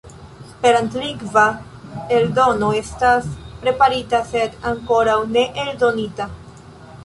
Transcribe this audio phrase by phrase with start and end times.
[0.43, 1.43] Esperantlingva
[2.19, 3.29] eldono estas
[3.67, 6.31] preparita, sed ankoraŭ ne eldonita.